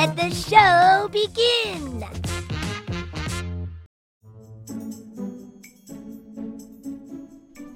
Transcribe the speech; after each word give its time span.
Let 0.00 0.16
the 0.16 0.30
show 0.30 1.08
begin. 1.12 2.02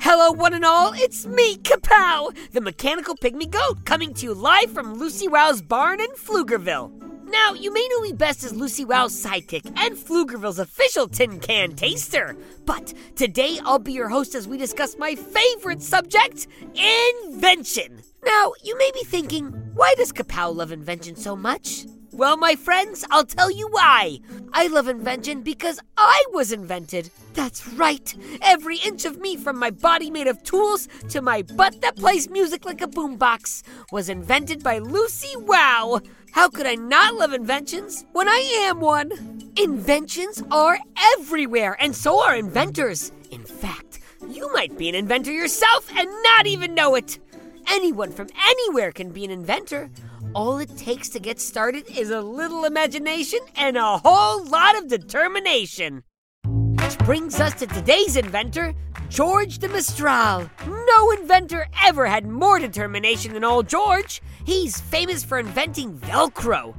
Hello, 0.00 0.33
one 0.33 0.55
and 0.55 0.64
all. 0.64 0.95
It's 0.95 1.27
me, 1.27 1.59
Kapow, 1.59 2.34
the 2.52 2.62
mechanical 2.62 3.14
pygmy 3.14 3.50
goat, 3.50 3.84
coming 3.84 4.14
to 4.14 4.24
you 4.24 4.33
live 4.33 4.70
from 4.70 4.95
Lucy 4.95 5.28
Wow's 5.28 5.60
barn 5.60 6.00
in 6.00 6.09
Pflugerville. 6.12 6.92
Now, 7.28 7.52
you 7.52 7.70
may 7.70 7.87
know 7.91 8.00
me 8.00 8.14
best 8.14 8.42
as 8.42 8.55
Lucy 8.55 8.86
Wow's 8.86 9.12
sidekick 9.12 9.66
and 9.77 9.95
Pflugerville's 9.95 10.59
official 10.59 11.06
tin 11.09 11.41
can 11.41 11.77
taster. 11.77 12.38
But 12.64 12.95
today, 13.16 13.59
I'll 13.66 13.78
be 13.78 13.92
your 13.92 14.09
host 14.09 14.34
as 14.34 14.48
we 14.48 14.56
discuss 14.56 14.97
my 14.97 15.14
favorite 15.14 15.83
subject 15.83 16.47
invention. 16.75 18.00
Now, 18.25 18.55
you 18.62 18.78
may 18.78 18.91
be 18.95 19.05
thinking, 19.05 19.48
why 19.75 19.95
does 19.98 20.11
Kapow 20.11 20.55
love 20.55 20.72
invention 20.72 21.16
so 21.16 21.36
much? 21.36 21.84
Well, 22.14 22.36
my 22.36 22.54
friends, 22.54 23.04
I'll 23.10 23.24
tell 23.24 23.50
you 23.50 23.66
why. 23.72 24.20
I 24.52 24.68
love 24.68 24.86
invention 24.86 25.42
because 25.42 25.80
I 25.96 26.24
was 26.32 26.52
invented. 26.52 27.10
That's 27.32 27.66
right. 27.66 28.14
Every 28.40 28.76
inch 28.76 29.04
of 29.04 29.18
me, 29.18 29.36
from 29.36 29.58
my 29.58 29.70
body 29.70 30.12
made 30.12 30.28
of 30.28 30.40
tools 30.44 30.86
to 31.08 31.20
my 31.20 31.42
butt 31.42 31.80
that 31.80 31.96
plays 31.96 32.30
music 32.30 32.64
like 32.64 32.80
a 32.80 32.86
boombox, 32.86 33.64
was 33.90 34.08
invented 34.08 34.62
by 34.62 34.78
Lucy 34.78 35.36
Wow. 35.38 36.02
How 36.30 36.48
could 36.48 36.66
I 36.66 36.76
not 36.76 37.14
love 37.14 37.32
inventions 37.32 38.04
when 38.12 38.28
I 38.28 38.38
am 38.68 38.78
one? 38.78 39.50
Inventions 39.56 40.40
are 40.52 40.78
everywhere, 41.18 41.76
and 41.80 41.96
so 41.96 42.22
are 42.22 42.36
inventors. 42.36 43.10
In 43.32 43.42
fact, 43.42 43.98
you 44.28 44.52
might 44.52 44.78
be 44.78 44.88
an 44.88 44.94
inventor 44.94 45.32
yourself 45.32 45.90
and 45.96 46.08
not 46.22 46.46
even 46.46 46.76
know 46.76 46.94
it. 46.94 47.18
Anyone 47.66 48.12
from 48.12 48.28
anywhere 48.46 48.92
can 48.92 49.10
be 49.10 49.24
an 49.24 49.32
inventor. 49.32 49.90
All 50.34 50.58
it 50.58 50.77
takes 50.77 51.08
to 51.10 51.20
get 51.20 51.38
started 51.38 51.88
is 51.96 52.10
a 52.10 52.20
little 52.20 52.64
imagination 52.64 53.38
and 53.54 53.77
a 53.77 53.98
whole 53.98 54.44
lot 54.44 54.76
of 54.76 54.88
determination. 54.88 56.02
Which 56.44 56.98
brings 56.98 57.38
us 57.38 57.54
to 57.54 57.68
today's 57.68 58.16
inventor, 58.16 58.74
George 59.08 59.58
de 59.58 59.68
Mestral. 59.68 60.50
No 60.66 61.10
inventor 61.12 61.68
ever 61.84 62.06
had 62.06 62.26
more 62.26 62.58
determination 62.58 63.32
than 63.32 63.44
old 63.44 63.68
George. 63.68 64.20
He's 64.44 64.80
famous 64.80 65.22
for 65.22 65.38
inventing 65.38 65.98
Velcro, 66.00 66.74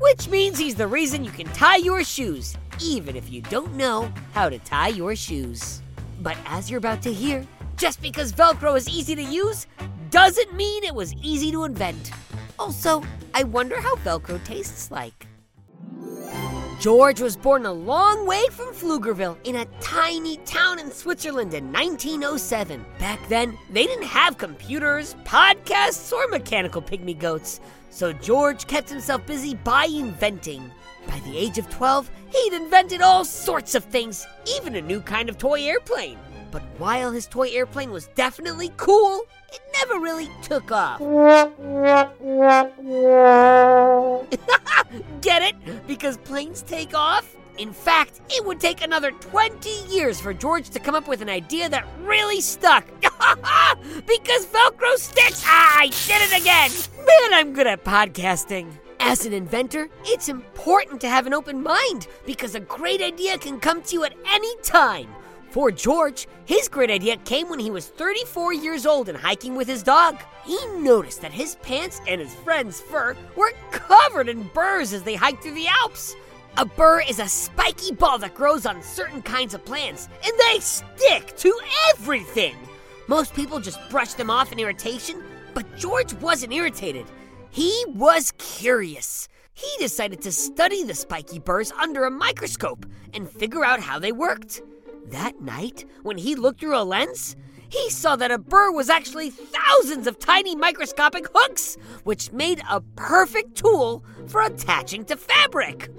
which 0.00 0.28
means 0.28 0.56
he's 0.56 0.76
the 0.76 0.86
reason 0.86 1.24
you 1.24 1.32
can 1.32 1.46
tie 1.46 1.78
your 1.78 2.04
shoes, 2.04 2.56
even 2.80 3.16
if 3.16 3.32
you 3.32 3.42
don't 3.42 3.74
know 3.74 4.12
how 4.32 4.48
to 4.48 4.60
tie 4.60 4.88
your 4.88 5.16
shoes. 5.16 5.82
But 6.20 6.36
as 6.46 6.70
you're 6.70 6.78
about 6.78 7.02
to 7.02 7.12
hear, 7.12 7.44
just 7.76 8.00
because 8.00 8.32
Velcro 8.32 8.76
is 8.76 8.88
easy 8.88 9.16
to 9.16 9.24
use 9.24 9.66
doesn't 10.10 10.54
mean 10.54 10.84
it 10.84 10.94
was 10.94 11.12
easy 11.14 11.50
to 11.50 11.64
invent. 11.64 12.12
Also, 12.58 13.02
I 13.34 13.44
wonder 13.44 13.80
how 13.80 13.96
Velcro 13.96 14.42
tastes 14.44 14.90
like. 14.90 15.26
George 16.80 17.20
was 17.20 17.36
born 17.36 17.66
a 17.66 17.72
long 17.72 18.26
way 18.26 18.44
from 18.50 18.74
Pflugerville 18.74 19.38
in 19.44 19.56
a 19.56 19.64
tiny 19.80 20.36
town 20.38 20.78
in 20.78 20.90
Switzerland 20.90 21.54
in 21.54 21.72
1907. 21.72 22.84
Back 22.98 23.26
then, 23.28 23.56
they 23.70 23.86
didn't 23.86 24.04
have 24.04 24.38
computers, 24.38 25.14
podcasts, 25.24 26.12
or 26.12 26.26
mechanical 26.28 26.82
pygmy 26.82 27.18
goats, 27.18 27.60
so 27.90 28.12
George 28.12 28.66
kept 28.66 28.90
himself 28.90 29.24
busy 29.24 29.54
by 29.54 29.86
inventing. 29.86 30.70
By 31.06 31.20
the 31.20 31.38
age 31.38 31.58
of 31.58 31.70
12, 31.70 32.10
he'd 32.30 32.52
invented 32.52 33.00
all 33.00 33.24
sorts 33.24 33.74
of 33.74 33.84
things, 33.84 34.26
even 34.58 34.74
a 34.74 34.82
new 34.82 35.00
kind 35.00 35.28
of 35.28 35.38
toy 35.38 35.62
airplane. 35.62 36.18
But 36.54 36.62
while 36.78 37.10
his 37.10 37.26
toy 37.26 37.48
airplane 37.48 37.90
was 37.90 38.06
definitely 38.14 38.70
cool, 38.76 39.22
it 39.52 39.60
never 39.80 39.98
really 39.98 40.30
took 40.40 40.70
off. 40.70 41.00
Get 45.20 45.42
it? 45.42 45.86
Because 45.88 46.16
planes 46.18 46.62
take 46.62 46.94
off? 46.94 47.34
In 47.58 47.72
fact, 47.72 48.20
it 48.30 48.46
would 48.46 48.60
take 48.60 48.84
another 48.84 49.10
20 49.10 49.68
years 49.88 50.20
for 50.20 50.32
George 50.32 50.70
to 50.70 50.78
come 50.78 50.94
up 50.94 51.08
with 51.08 51.22
an 51.22 51.28
idea 51.28 51.68
that 51.68 51.84
really 52.02 52.40
stuck. 52.40 52.86
because 54.06 54.46
Velcro 54.46 54.94
sticks! 54.94 55.42
Ah, 55.44 55.80
I 55.80 55.86
did 56.06 56.22
it 56.22 56.40
again! 56.40 56.70
Man, 57.04 57.34
I'm 57.34 57.52
good 57.52 57.66
at 57.66 57.82
podcasting. 57.82 58.70
As 59.00 59.26
an 59.26 59.32
inventor, 59.32 59.88
it's 60.04 60.28
important 60.28 61.00
to 61.00 61.08
have 61.08 61.26
an 61.26 61.34
open 61.34 61.64
mind 61.64 62.06
because 62.24 62.54
a 62.54 62.60
great 62.60 63.02
idea 63.02 63.38
can 63.38 63.58
come 63.58 63.82
to 63.82 63.96
you 63.96 64.04
at 64.04 64.14
any 64.32 64.56
time. 64.58 65.08
For 65.54 65.70
George, 65.70 66.26
his 66.46 66.68
great 66.68 66.90
idea 66.90 67.16
came 67.18 67.48
when 67.48 67.60
he 67.60 67.70
was 67.70 67.86
34 67.86 68.54
years 68.54 68.86
old 68.86 69.08
and 69.08 69.16
hiking 69.16 69.54
with 69.54 69.68
his 69.68 69.84
dog. 69.84 70.20
He 70.44 70.58
noticed 70.78 71.22
that 71.22 71.30
his 71.30 71.54
pants 71.62 72.00
and 72.08 72.20
his 72.20 72.34
friend's 72.34 72.80
fur 72.80 73.16
were 73.36 73.52
covered 73.70 74.28
in 74.28 74.50
burrs 74.52 74.92
as 74.92 75.04
they 75.04 75.14
hiked 75.14 75.44
through 75.44 75.54
the 75.54 75.68
Alps. 75.68 76.16
A 76.56 76.64
burr 76.64 77.02
is 77.08 77.20
a 77.20 77.28
spiky 77.28 77.94
ball 77.94 78.18
that 78.18 78.34
grows 78.34 78.66
on 78.66 78.82
certain 78.82 79.22
kinds 79.22 79.54
of 79.54 79.64
plants, 79.64 80.08
and 80.24 80.32
they 80.40 80.58
stick 80.58 81.36
to 81.36 81.56
everything. 81.92 82.56
Most 83.06 83.32
people 83.32 83.60
just 83.60 83.78
brush 83.90 84.14
them 84.14 84.30
off 84.30 84.50
in 84.50 84.58
irritation, 84.58 85.22
but 85.54 85.76
George 85.76 86.14
wasn't 86.14 86.52
irritated. 86.52 87.06
He 87.50 87.84
was 87.90 88.32
curious. 88.38 89.28
He 89.52 89.70
decided 89.78 90.20
to 90.22 90.32
study 90.32 90.82
the 90.82 90.96
spiky 90.96 91.38
burrs 91.38 91.70
under 91.70 92.06
a 92.06 92.10
microscope 92.10 92.86
and 93.12 93.30
figure 93.30 93.64
out 93.64 93.78
how 93.78 94.00
they 94.00 94.10
worked. 94.10 94.60
That 95.06 95.40
night, 95.40 95.84
when 96.02 96.18
he 96.18 96.34
looked 96.34 96.60
through 96.60 96.76
a 96.76 96.84
lens, 96.84 97.36
he 97.68 97.90
saw 97.90 98.16
that 98.16 98.30
a 98.30 98.38
burr 98.38 98.70
was 98.70 98.88
actually 98.88 99.30
thousands 99.30 100.06
of 100.06 100.18
tiny 100.18 100.54
microscopic 100.54 101.26
hooks, 101.34 101.76
which 102.04 102.32
made 102.32 102.62
a 102.70 102.80
perfect 102.96 103.56
tool 103.56 104.04
for 104.26 104.42
attaching 104.42 105.04
to 105.06 105.16
fabric. 105.16 105.90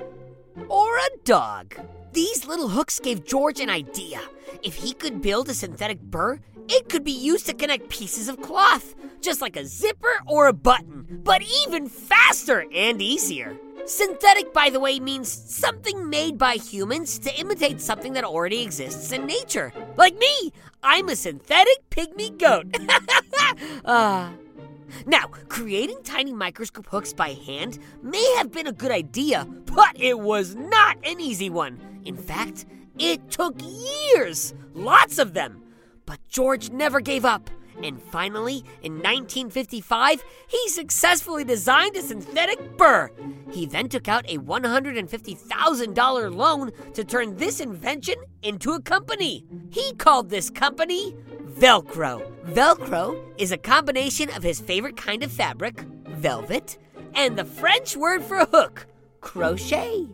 Or 0.70 0.98
a 0.98 1.10
dog. 1.24 1.76
These 2.14 2.48
little 2.48 2.70
hooks 2.70 3.00
gave 3.00 3.26
George 3.26 3.60
an 3.60 3.70
idea. 3.70 4.22
If 4.64 4.76
he 4.76 4.94
could 4.94 5.22
build 5.22 5.50
a 5.50 5.54
synthetic 5.54 6.00
burr, 6.00 6.40
it 6.70 6.90
could 6.90 7.04
be 7.04 7.12
used 7.12 7.46
to 7.48 7.54
connect 7.54 7.90
pieces 7.90 8.30
of 8.30 8.42
cloth, 8.42 8.96
just 9.22 9.42
like 9.42 9.58
a 9.58 9.66
zipper 9.66 10.22
or 10.26 10.48
a 10.48 10.54
button, 10.54 11.22
but 11.24 11.44
even 11.66 11.90
faster 11.90 12.66
and 12.74 13.02
easier. 13.02 13.58
Synthetic, 13.85 14.51
by 14.51 14.72
the 14.72 14.79
way, 14.79 15.00
means 15.00 15.31
something 15.31 16.09
made 16.09 16.40
by 16.40 16.56
humans 16.56 17.19
to 17.19 17.34
imitate 17.40 17.79
something 17.79 18.13
that 18.13 18.23
already 18.23 18.63
exists 18.63 19.12
in 19.12 19.28
nature. 19.28 19.72
Like 19.96 20.18
me, 20.18 20.51
I'm 20.81 21.09
a 21.09 21.16
synthetic 21.16 21.90
pygmy 21.90 22.38
goat. 22.38 22.75
Ah. 23.85 24.34
Now, 25.06 25.28
creating 25.47 26.00
tiny 26.03 26.34
microscope 26.34 26.88
hooks 26.88 27.13
by 27.13 27.29
hand 27.29 27.79
may 28.01 28.35
have 28.38 28.51
been 28.51 28.68
a 28.68 28.74
good 28.74 28.91
idea, 28.91 29.45
but 29.66 29.95
it 29.95 30.19
was 30.19 30.56
not 30.56 30.97
an 31.06 31.22
easy 31.22 31.50
one. 31.50 31.79
In 32.03 32.18
fact, 32.18 32.66
it 32.97 33.29
took 33.29 33.56
years, 33.62 34.53
lots 34.74 35.19
of 35.19 35.34
them. 35.34 35.62
But 36.06 36.19
George 36.28 36.69
never 36.72 37.00
gave 37.00 37.24
up. 37.24 37.50
And 37.84 38.02
finally, 38.02 38.63
in 38.81 38.94
1955, 38.94 40.24
he 40.48 40.69
successfully 40.69 41.44
designed 41.44 41.95
a 41.95 42.01
synthetic 42.01 42.77
burr. 42.77 43.12
He 43.51 43.66
then 43.66 43.89
took 43.89 44.07
out 44.07 44.25
a 44.30 44.38
$150,000 44.38 46.36
loan 46.36 46.72
to 46.94 47.04
turn 47.04 47.36
this 47.36 47.60
invention 47.60 48.16
into 48.42 48.72
a 48.72 48.81
company. 48.81 49.45
He 49.72 49.94
called 49.95 50.30
this 50.30 50.50
company 50.50 51.16
Velcro. 51.60 52.31
Velcro 52.48 53.22
is 53.38 53.51
a 53.51 53.57
combination 53.57 54.30
of 54.31 54.44
his 54.44 54.60
favorite 54.60 54.98
kind 54.98 55.24
of 55.24 55.31
fabric, 55.31 55.81
velvet, 56.07 56.77
and 57.13 57.38
the 57.38 57.45
French 57.45 57.95
word 57.95 58.24
for 58.24 58.45
hook, 58.45 58.88
crochet. 59.22 60.07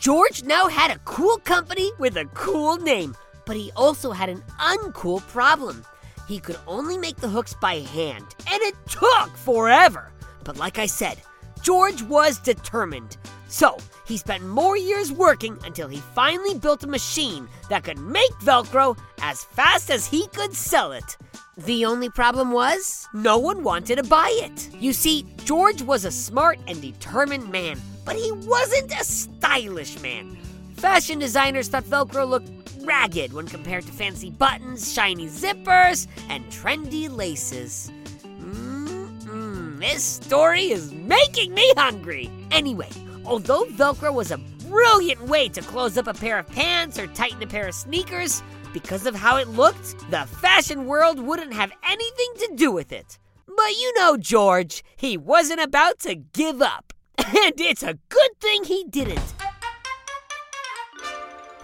George 0.00 0.42
now 0.44 0.66
had 0.66 0.90
a 0.90 0.98
cool 1.00 1.36
company 1.38 1.92
with 1.98 2.16
a 2.16 2.24
cool 2.34 2.78
name, 2.78 3.14
but 3.50 3.56
he 3.56 3.72
also 3.74 4.12
had 4.12 4.28
an 4.28 4.44
uncool 4.60 5.20
problem. 5.26 5.84
He 6.28 6.38
could 6.38 6.56
only 6.68 6.96
make 6.96 7.16
the 7.16 7.28
hooks 7.28 7.52
by 7.52 7.80
hand, 7.80 8.24
and 8.48 8.62
it 8.62 8.76
took 8.88 9.36
forever. 9.38 10.12
But 10.44 10.56
like 10.56 10.78
I 10.78 10.86
said, 10.86 11.20
George 11.60 12.00
was 12.02 12.38
determined. 12.38 13.16
So 13.48 13.76
he 14.06 14.18
spent 14.18 14.46
more 14.46 14.76
years 14.76 15.10
working 15.10 15.58
until 15.64 15.88
he 15.88 15.96
finally 16.14 16.56
built 16.60 16.84
a 16.84 16.86
machine 16.86 17.48
that 17.70 17.82
could 17.82 17.98
make 17.98 18.30
Velcro 18.34 18.96
as 19.20 19.42
fast 19.42 19.90
as 19.90 20.06
he 20.06 20.28
could 20.28 20.54
sell 20.54 20.92
it. 20.92 21.16
The 21.56 21.84
only 21.86 22.08
problem 22.08 22.52
was, 22.52 23.08
no 23.12 23.36
one 23.36 23.64
wanted 23.64 23.96
to 23.96 24.04
buy 24.04 24.30
it. 24.44 24.72
You 24.76 24.92
see, 24.92 25.26
George 25.44 25.82
was 25.82 26.04
a 26.04 26.12
smart 26.12 26.60
and 26.68 26.80
determined 26.80 27.50
man, 27.50 27.80
but 28.04 28.14
he 28.14 28.30
wasn't 28.30 28.92
a 28.92 29.02
stylish 29.02 30.00
man. 30.00 30.36
Fashion 30.76 31.18
designers 31.18 31.66
thought 31.66 31.82
Velcro 31.82 32.28
looked 32.28 32.60
ragged 32.84 33.32
when 33.32 33.46
compared 33.46 33.86
to 33.86 33.92
fancy 33.92 34.30
buttons, 34.30 34.92
shiny 34.92 35.26
zippers, 35.26 36.06
and 36.28 36.44
trendy 36.46 37.08
laces. 37.08 37.90
Mm-mm, 38.24 39.78
this 39.78 40.02
story 40.02 40.70
is 40.70 40.92
making 40.92 41.54
me 41.54 41.72
hungry. 41.76 42.30
Anyway, 42.50 42.90
although 43.24 43.64
Velcro 43.64 44.12
was 44.12 44.30
a 44.30 44.38
brilliant 44.68 45.22
way 45.22 45.48
to 45.48 45.60
close 45.62 45.98
up 45.98 46.06
a 46.06 46.14
pair 46.14 46.38
of 46.38 46.46
pants 46.48 46.98
or 46.98 47.06
tighten 47.08 47.42
a 47.42 47.46
pair 47.46 47.68
of 47.68 47.74
sneakers, 47.74 48.42
because 48.72 49.06
of 49.06 49.14
how 49.14 49.36
it 49.36 49.48
looked, 49.48 49.98
the 50.10 50.26
fashion 50.26 50.86
world 50.86 51.18
wouldn't 51.18 51.52
have 51.52 51.72
anything 51.84 52.32
to 52.38 52.52
do 52.54 52.70
with 52.70 52.92
it. 52.92 53.18
But 53.46 53.72
you 53.72 53.92
know 53.98 54.16
George, 54.16 54.84
he 54.96 55.16
wasn't 55.16 55.60
about 55.60 55.98
to 56.00 56.14
give 56.14 56.62
up. 56.62 56.92
And 57.30 57.60
it's 57.60 57.82
a 57.82 57.98
good 58.08 58.30
thing 58.40 58.64
he 58.64 58.84
didn't. 58.84 59.34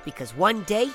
Because 0.04 0.34
one 0.36 0.62
day, 0.64 0.90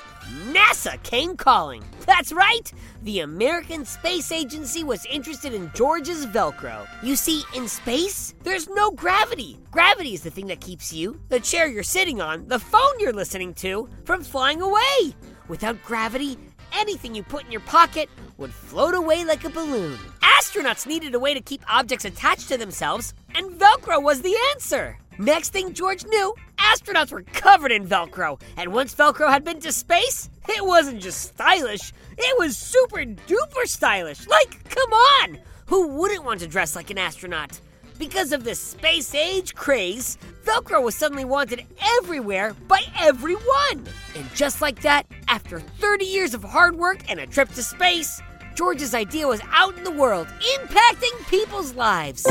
NASA 0.50 1.02
came 1.02 1.36
calling. 1.36 1.84
That's 2.06 2.32
right! 2.32 2.72
The 3.02 3.20
American 3.20 3.84
Space 3.84 4.32
Agency 4.32 4.84
was 4.84 5.04
interested 5.06 5.52
in 5.52 5.70
George's 5.74 6.26
Velcro. 6.26 6.86
You 7.02 7.16
see, 7.16 7.42
in 7.54 7.68
space, 7.68 8.34
there's 8.42 8.68
no 8.68 8.90
gravity. 8.90 9.58
Gravity 9.70 10.14
is 10.14 10.22
the 10.22 10.30
thing 10.30 10.46
that 10.46 10.60
keeps 10.60 10.92
you, 10.92 11.20
the 11.28 11.40
chair 11.40 11.66
you're 11.66 11.82
sitting 11.82 12.20
on, 12.20 12.46
the 12.48 12.58
phone 12.58 12.98
you're 12.98 13.12
listening 13.12 13.54
to, 13.54 13.88
from 14.04 14.22
flying 14.22 14.62
away. 14.62 15.14
Without 15.48 15.82
gravity, 15.82 16.38
anything 16.72 17.14
you 17.14 17.22
put 17.22 17.44
in 17.44 17.52
your 17.52 17.60
pocket 17.62 18.08
would 18.38 18.52
float 18.52 18.94
away 18.94 19.24
like 19.24 19.44
a 19.44 19.50
balloon. 19.50 19.98
Astronauts 20.22 20.86
needed 20.86 21.14
a 21.14 21.18
way 21.18 21.34
to 21.34 21.40
keep 21.40 21.62
objects 21.68 22.04
attached 22.04 22.48
to 22.48 22.56
themselves, 22.56 23.14
and 23.34 23.52
Velcro 23.52 24.02
was 24.02 24.22
the 24.22 24.36
answer. 24.52 24.98
Next 25.22 25.50
thing 25.50 25.72
George 25.72 26.04
knew, 26.04 26.34
astronauts 26.58 27.12
were 27.12 27.22
covered 27.22 27.70
in 27.70 27.86
Velcro, 27.86 28.40
and 28.56 28.72
once 28.72 28.92
Velcro 28.92 29.30
had 29.30 29.44
been 29.44 29.60
to 29.60 29.70
space, 29.70 30.28
it 30.48 30.66
wasn't 30.66 31.00
just 31.00 31.20
stylish, 31.20 31.92
it 32.18 32.38
was 32.40 32.58
super 32.58 33.04
duper 33.04 33.66
stylish. 33.66 34.26
Like, 34.26 34.68
come 34.68 34.92
on! 34.92 35.38
Who 35.66 35.86
wouldn't 35.86 36.24
want 36.24 36.40
to 36.40 36.48
dress 36.48 36.74
like 36.74 36.90
an 36.90 36.98
astronaut? 36.98 37.60
Because 38.00 38.32
of 38.32 38.42
the 38.42 38.56
space 38.56 39.14
age 39.14 39.54
craze, 39.54 40.18
Velcro 40.44 40.82
was 40.82 40.96
suddenly 40.96 41.24
wanted 41.24 41.66
everywhere 41.98 42.54
by 42.66 42.82
everyone. 42.98 43.86
And 44.16 44.28
just 44.34 44.60
like 44.60 44.82
that, 44.82 45.06
after 45.28 45.60
30 45.60 46.04
years 46.04 46.34
of 46.34 46.42
hard 46.42 46.74
work 46.74 47.08
and 47.08 47.20
a 47.20 47.28
trip 47.28 47.48
to 47.50 47.62
space, 47.62 48.20
George's 48.56 48.92
idea 48.92 49.28
was 49.28 49.40
out 49.52 49.78
in 49.78 49.84
the 49.84 49.92
world, 49.92 50.26
impacting 50.58 51.28
people's 51.28 51.74
lives. 51.74 52.26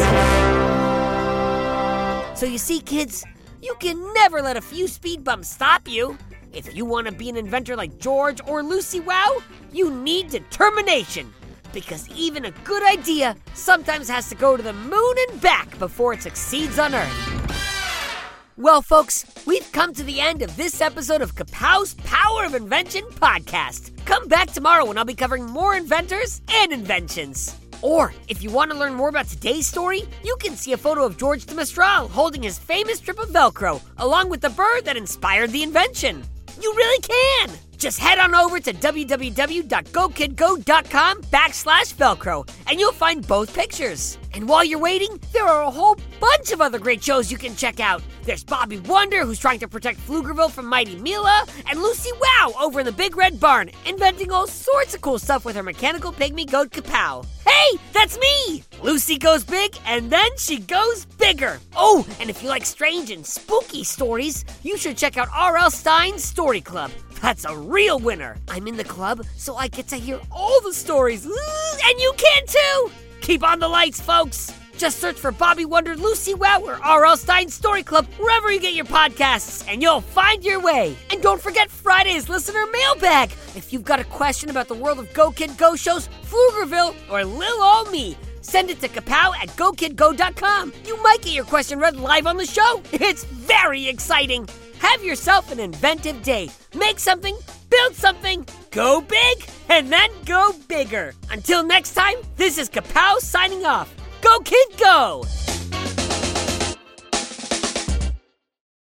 So 2.41 2.47
you 2.47 2.57
see, 2.57 2.79
kids, 2.79 3.23
you 3.61 3.75
can 3.79 4.03
never 4.15 4.41
let 4.41 4.57
a 4.57 4.61
few 4.61 4.87
speed 4.87 5.23
bumps 5.23 5.47
stop 5.47 5.87
you. 5.87 6.17
If 6.51 6.75
you 6.75 6.85
want 6.85 7.05
to 7.05 7.13
be 7.13 7.29
an 7.29 7.37
inventor 7.37 7.75
like 7.75 7.99
George 7.99 8.41
or 8.47 8.63
Lucy 8.63 8.99
Wow, 8.99 9.43
you 9.71 9.91
need 9.91 10.31
determination. 10.31 11.31
Because 11.71 12.09
even 12.09 12.45
a 12.45 12.51
good 12.63 12.81
idea 12.81 13.35
sometimes 13.53 14.09
has 14.09 14.27
to 14.29 14.35
go 14.35 14.57
to 14.57 14.63
the 14.63 14.73
moon 14.73 15.15
and 15.29 15.39
back 15.39 15.77
before 15.77 16.13
it 16.13 16.23
succeeds 16.23 16.79
on 16.79 16.95
Earth. 16.95 17.53
Well, 18.57 18.81
folks, 18.81 19.23
we've 19.45 19.71
come 19.71 19.93
to 19.93 20.03
the 20.03 20.19
end 20.19 20.41
of 20.41 20.57
this 20.57 20.81
episode 20.81 21.21
of 21.21 21.35
Kapow's 21.35 21.93
Power 21.93 22.43
of 22.43 22.55
Invention 22.55 23.03
podcast. 23.03 23.95
Come 24.05 24.27
back 24.27 24.51
tomorrow 24.51 24.85
when 24.85 24.97
I'll 24.97 25.05
be 25.05 25.13
covering 25.13 25.45
more 25.45 25.75
inventors 25.75 26.41
and 26.49 26.73
inventions. 26.73 27.55
Or, 27.81 28.13
if 28.27 28.43
you 28.43 28.49
want 28.51 28.71
to 28.71 28.77
learn 28.77 28.93
more 28.93 29.09
about 29.09 29.27
today's 29.27 29.67
story, 29.67 30.03
you 30.23 30.35
can 30.39 30.55
see 30.55 30.73
a 30.73 30.77
photo 30.77 31.03
of 31.03 31.17
George 31.17 31.45
de 31.45 31.55
Mestral 31.55 32.07
holding 32.07 32.43
his 32.43 32.59
famous 32.59 32.99
strip 32.99 33.19
of 33.19 33.29
Velcro, 33.29 33.81
along 33.97 34.29
with 34.29 34.41
the 34.41 34.49
bird 34.49 34.85
that 34.85 34.97
inspired 34.97 35.51
the 35.51 35.63
invention. 35.63 36.23
You 36.61 36.73
really 36.75 37.01
can! 37.01 37.70
Just 37.81 37.99
head 37.99 38.19
on 38.19 38.35
over 38.35 38.59
to 38.59 38.73
www.gokidgo.com 38.73 41.21
backslash 41.23 41.95
Velcro, 41.95 42.47
and 42.67 42.79
you'll 42.79 42.91
find 42.91 43.27
both 43.27 43.55
pictures. 43.55 44.19
And 44.35 44.47
while 44.47 44.63
you're 44.63 44.77
waiting, 44.77 45.19
there 45.33 45.47
are 45.47 45.63
a 45.63 45.71
whole 45.71 45.97
bunch 46.19 46.51
of 46.51 46.61
other 46.61 46.77
great 46.77 47.03
shows 47.03 47.31
you 47.31 47.39
can 47.39 47.55
check 47.55 47.79
out. 47.79 48.03
There's 48.21 48.43
Bobby 48.43 48.77
Wonder, 48.81 49.25
who's 49.25 49.39
trying 49.39 49.57
to 49.61 49.67
protect 49.67 49.99
Pflugerville 50.01 50.51
from 50.51 50.67
Mighty 50.67 50.95
Mila, 50.97 51.47
and 51.71 51.81
Lucy 51.81 52.11
Wow 52.21 52.53
over 52.61 52.81
in 52.81 52.85
the 52.85 52.91
Big 52.91 53.17
Red 53.17 53.39
Barn, 53.39 53.71
inventing 53.87 54.31
all 54.31 54.45
sorts 54.45 54.93
of 54.93 55.01
cool 55.01 55.17
stuff 55.17 55.43
with 55.43 55.55
her 55.55 55.63
mechanical 55.63 56.13
pygmy 56.13 56.47
goat 56.47 56.69
Kapow. 56.69 57.25
Hey, 57.47 57.79
that's 57.93 58.19
me! 58.19 58.63
Lucy 58.83 59.17
goes 59.17 59.43
big, 59.43 59.75
and 59.87 60.11
then 60.11 60.29
she 60.37 60.59
goes 60.59 61.05
bigger. 61.17 61.59
Oh, 61.75 62.05
and 62.19 62.29
if 62.29 62.43
you 62.43 62.49
like 62.49 62.67
strange 62.67 63.09
and 63.09 63.25
spooky 63.25 63.83
stories, 63.83 64.45
you 64.61 64.77
should 64.77 64.97
check 64.97 65.17
out 65.17 65.29
R.L. 65.35 65.71
Stine's 65.71 66.23
Story 66.23 66.61
Club. 66.61 66.91
That's 67.21 67.45
a 67.45 67.55
real 67.55 67.99
winner. 67.99 68.37
I'm 68.47 68.67
in 68.67 68.77
the 68.77 68.83
club, 68.83 69.23
so 69.37 69.55
I 69.55 69.67
get 69.67 69.87
to 69.89 69.95
hear 69.95 70.19
all 70.31 70.59
the 70.61 70.73
stories. 70.73 71.25
And 71.25 71.99
you 71.99 72.13
can 72.17 72.43
too! 72.47 72.91
Keep 73.21 73.43
on 73.43 73.59
the 73.59 73.67
lights, 73.67 74.01
folks! 74.01 74.51
Just 74.77 74.99
search 74.99 75.19
for 75.19 75.31
Bobby 75.31 75.63
Wonder, 75.63 75.95
Lucy 75.95 76.33
Wow, 76.33 76.61
or 76.63 76.83
R.L. 76.83 77.15
Stine 77.15 77.49
Story 77.49 77.83
Club 77.83 78.07
wherever 78.17 78.51
you 78.51 78.59
get 78.59 78.73
your 78.73 78.85
podcasts, 78.85 79.63
and 79.67 79.79
you'll 79.79 80.01
find 80.01 80.43
your 80.43 80.59
way. 80.59 80.97
And 81.11 81.21
don't 81.21 81.39
forget 81.39 81.69
Friday's 81.69 82.27
listener 82.27 82.65
mailbag. 82.73 83.31
If 83.55 83.71
you've 83.71 83.83
got 83.83 83.99
a 83.99 84.05
question 84.05 84.49
about 84.49 84.67
the 84.67 84.73
world 84.73 84.97
of 84.97 85.13
Go 85.13 85.29
Kid 85.29 85.55
Go 85.59 85.75
shows, 85.75 86.09
Pflugerville, 86.23 86.95
or 87.11 87.23
Lil 87.23 87.61
Ol 87.61 87.85
Me, 87.91 88.17
send 88.41 88.69
it 88.69 88.81
to 88.81 88.87
kapow 88.87 89.35
at 89.35 89.49
gokidgo.com. 89.49 90.73
You 90.85 91.01
might 91.01 91.21
get 91.21 91.33
your 91.33 91.45
question 91.45 91.79
read 91.79 91.95
live 91.95 92.27
on 92.27 92.37
the 92.37 92.45
show. 92.45 92.81
It's 92.93 93.23
very 93.23 93.87
exciting. 93.87 94.47
Have 94.79 95.03
yourself 95.03 95.51
an 95.51 95.59
inventive 95.59 96.21
day. 96.23 96.49
Make 96.75 96.99
something, 96.99 97.35
build 97.69 97.93
something, 97.93 98.45
go 98.71 99.01
big, 99.01 99.45
and 99.69 99.91
then 99.91 100.09
go 100.25 100.53
bigger. 100.67 101.13
Until 101.29 101.63
next 101.63 101.93
time, 101.93 102.15
this 102.35 102.57
is 102.57 102.69
Kapow 102.69 103.17
signing 103.19 103.65
off. 103.65 103.93
Go, 104.21 104.39
kid, 104.39 104.67
go! 104.77 105.25